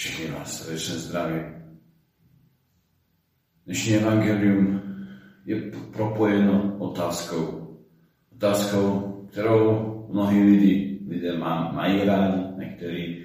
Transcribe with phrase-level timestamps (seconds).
[0.00, 1.44] Všechny vás srdečně zdravím.
[3.66, 4.80] Dnešní evangelium
[5.46, 7.76] je propojeno otázkou.
[8.32, 13.24] Otázkou, kterou mnohí lidi, lidé má, mají rádi, někteří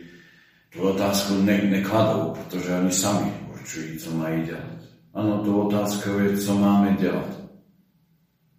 [0.73, 4.80] tu otázku ne, nekladou, protože oni sami určují, co mají dělat.
[5.14, 7.39] Ano, tu otázkou je, co máme dělat.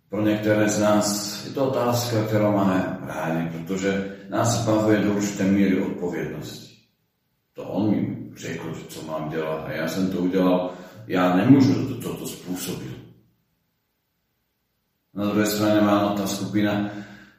[0.08, 1.06] Pro některé z nás
[1.46, 6.65] je to otázka, kterou máme rádi, protože nás zbavuje do určité míry odpovědnosti.
[7.56, 10.74] To on mi řekl, co mám dělat a já jsem to udělal.
[11.06, 12.96] Já nemůžu to, toto způsobit.
[15.14, 16.90] Na druhé straně má ta skupina,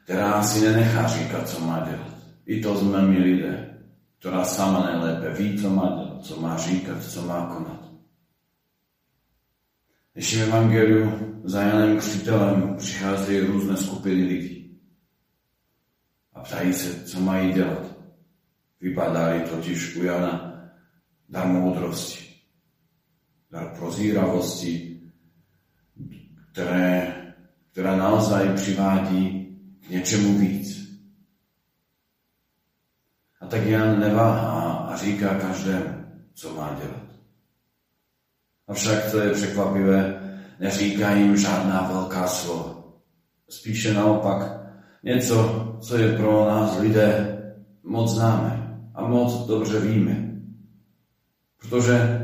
[0.04, 2.14] která si nenechá říkat, co má dělat.
[2.46, 3.78] I to jsme my lidé,
[4.18, 7.88] která sama nejlépe ví, co má dělat, co má říkat, co má konat.
[10.14, 11.12] Ještě v Evangeliu
[11.44, 14.80] za Janem Křtitelem přicházejí různé skupiny lidí
[16.32, 17.97] a ptají se, co mají dělat.
[18.80, 20.48] Vypadali totiž u Jana
[21.28, 22.24] dar moudrosti,
[23.50, 25.00] dar prozíravosti,
[26.52, 27.14] které,
[27.72, 29.48] která naozaj přivádí
[29.86, 30.78] k něčemu víc.
[33.40, 37.08] A tak Jan neváhá a říká každému, co má dělat.
[38.68, 40.20] Avšak to je překvapivé,
[40.60, 42.84] neříká jim žádná velká slova.
[43.48, 44.60] Spíše naopak
[45.02, 47.38] něco, co je pro nás lidé
[47.82, 48.57] moc známe
[48.98, 50.40] a moc dobře víme.
[51.60, 52.18] Protože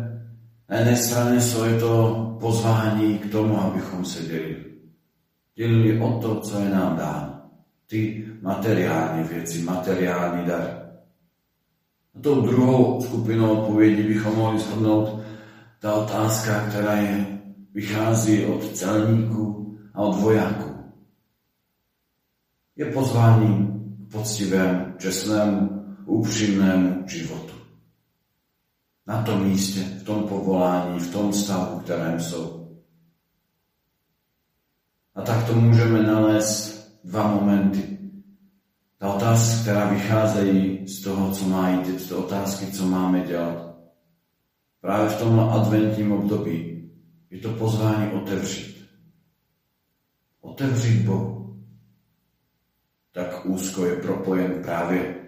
[0.69, 4.64] na jedné straně je to pozvání k tomu, abychom se dělili.
[5.55, 7.41] Dělili o to, co je nám dáno.
[7.86, 10.72] Ty materiální věci, materiální dary.
[12.14, 15.20] A tou druhou skupinou odpovědí bychom mohli shodnout
[15.81, 17.27] ta otázka, která je,
[17.75, 20.70] vychází od celníků a od vojáků.
[22.77, 23.66] Je pozvání
[24.09, 25.73] k poctivému, čestnému,
[26.06, 27.55] upřímnému životu.
[29.06, 32.77] Na tom místě, v tom povolání, v tom stavu, kterém jsou.
[35.14, 37.98] A tak to můžeme nalézt dva momenty.
[38.98, 43.75] Ta otázka, která vycházejí z toho, co mají teď, ty otázky, co máme dělat
[44.84, 46.91] právě v tom adventním období
[47.31, 48.88] je to pozvání otevřít.
[50.41, 51.64] Otevřít Bohu.
[53.12, 55.24] Tak úzko je propojen právě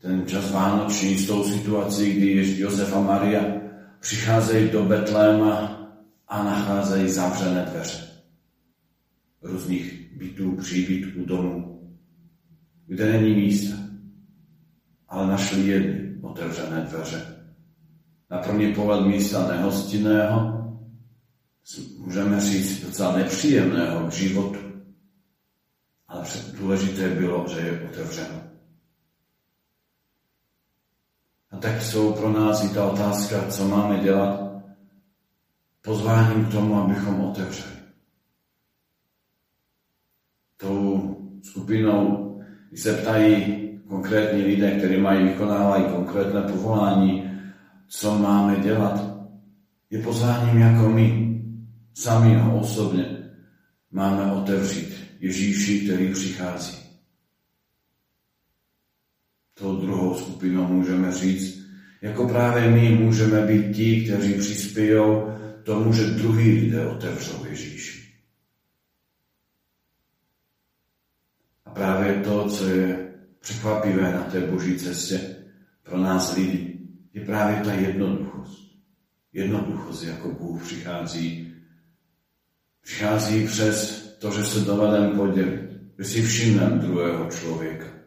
[0.00, 3.44] ten čas Vánoční s tou situací, kdy Josef a Maria
[4.00, 5.80] přicházejí do Betléma
[6.28, 8.06] a nacházejí zavřené dveře.
[9.42, 11.82] Různých bytů, příbytků, domů,
[12.86, 13.76] kde není místa.
[15.08, 17.40] Ale našli jedny otevřené dveře
[18.30, 20.60] na první pohled místa nehostinného,
[21.98, 24.58] můžeme říct docela nepříjemného k životu.
[26.08, 26.24] Ale
[26.58, 28.42] důležité bylo, že je otevřeno.
[31.49, 34.40] A tak jsou pro nás i ta otázka, co máme dělat,
[35.82, 37.72] pozváním k tomu, abychom otevřeli.
[40.56, 42.30] Tou skupinou,
[42.74, 47.30] se ptají konkrétní lidé, kteří mají, vykonávají konkrétné povolání,
[47.88, 49.04] co máme dělat,
[49.90, 51.40] je pozváním jako my,
[51.94, 53.32] sami a osobně,
[53.90, 56.89] máme otevřít Ježíši, který přichází.
[59.60, 61.60] Tou druhou skupinou můžeme říct,
[62.02, 65.32] jako právě my můžeme být ti, kteří přispějou
[65.62, 68.00] tomu, že druhý lidé otevřou Ježíši.
[71.64, 73.08] A právě to, co je
[73.40, 75.36] překvapivé na té boží cestě
[75.82, 76.78] pro nás lidi,
[77.14, 78.70] je právě ta jednoduchost.
[79.32, 81.54] Jednoduchost, jako Bůh přichází.
[82.82, 87.99] Přichází přes to, že se dovedeme podělit, že si všimneme druhého člověka.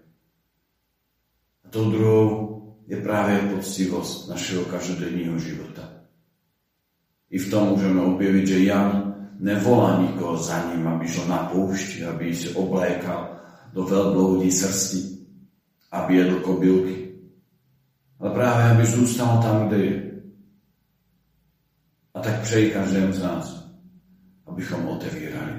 [1.74, 5.90] Tou druhou je právě poctivost našeho každodenního života.
[7.30, 12.06] I v tom můžeme objevit, že Jan nevolá nikoho za ním, aby šel na poušti,
[12.06, 13.36] aby se oblékal
[13.74, 15.18] do velbloudí srsti,
[15.92, 17.04] aby jedl kobylky
[18.24, 20.12] ale právě aby zůstal tam, kde je.
[22.14, 23.70] A tak přeji každému z nás,
[24.46, 25.54] abychom otevírali.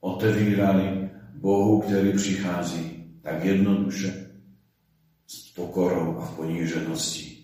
[0.00, 4.21] Otevírali Bohu, který přichází tak jednoduše,
[5.54, 7.38] pokorou a v poníženosti.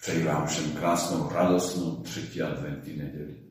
[0.00, 3.45] Přeji vám všem krásnou, radostnou třetí adventní neděli.